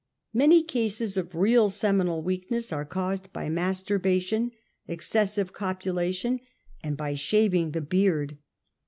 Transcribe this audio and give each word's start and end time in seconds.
Many 0.33 0.63
cases 0.63 1.15
of 1.15 1.35
real 1.35 1.69
seminal 1.69 2.23
weakness 2.23 2.73
are 2.73 2.85
caused 2.85 3.31
by 3.31 3.49
masturbation, 3.49 4.49
excessive 4.87 5.53
copulation, 5.53 6.39
and 6.83 6.97
by 6.97 7.13
shav 7.13 7.53
ing 7.53 7.69
the 7.73 7.81
beard. 7.81 8.39